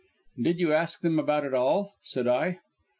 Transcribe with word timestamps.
"Did 0.41 0.57
you 0.59 0.73
ask 0.73 1.01
them 1.01 1.19
about 1.19 1.45
it 1.45 1.53
all?" 1.53 1.93
said 2.01 2.27
I. 2.27 2.57